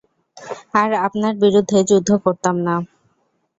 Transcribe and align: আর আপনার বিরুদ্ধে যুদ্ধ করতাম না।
আর 0.73 0.89
আপনার 1.05 1.33
বিরুদ্ধে 1.43 1.79
যুদ্ধ 1.89 2.09
করতাম 2.23 2.55
না। 2.67 2.75